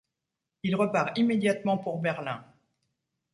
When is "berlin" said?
1.99-2.43